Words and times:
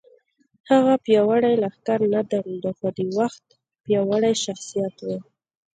هغه 0.71 0.93
پیاوړی 1.03 1.53
لښکر 1.63 1.99
نه 2.13 2.21
درلود 2.31 2.65
خو 2.77 2.87
د 2.97 2.99
وخت 3.17 3.45
پیاوړی 3.83 4.33
شخصیت 4.45 4.95
و 5.03 5.07